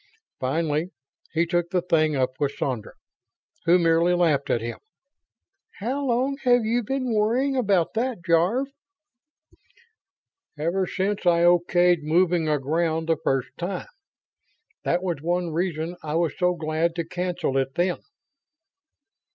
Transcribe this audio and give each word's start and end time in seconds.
Finally 0.39 0.89
he 1.31 1.45
took 1.45 1.69
the 1.69 1.83
thing 1.83 2.15
up 2.15 2.39
with 2.39 2.53
Sandra, 2.55 2.93
who 3.65 3.77
merely 3.77 4.15
laughed 4.15 4.49
at 4.49 4.59
him. 4.59 4.79
"How 5.73 6.03
long 6.03 6.37
have 6.43 6.65
you 6.65 6.81
been 6.81 7.13
worrying 7.13 7.55
about 7.55 7.93
that, 7.93 8.25
Jarve?" 8.25 8.69
"Ever 10.57 10.87
since 10.87 11.27
I 11.27 11.41
okayed 11.43 12.01
moving 12.01 12.49
aground 12.49 13.09
the 13.09 13.17
first 13.23 13.49
time. 13.59 13.89
That 14.83 15.03
was 15.03 15.21
one 15.21 15.51
reason 15.51 15.95
I 16.01 16.15
was 16.15 16.35
so 16.35 16.55
glad 16.55 16.95
to 16.95 17.05
cancel 17.05 17.55
it 17.59 17.75
then." 17.75 17.99